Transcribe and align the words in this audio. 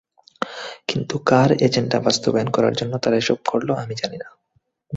কিন্তু 0.87 1.15
কার 1.25 1.49
এজেন্ডা 1.61 1.97
বাস্তবায়ন 1.99 2.49
করার 2.49 2.73
জন্য 2.75 2.93
তারা 2.97 3.15
এসব 3.17 3.37
করল, 3.45 3.69
আমি 3.73 3.95
জানি 3.95 4.17
না। 4.17 4.27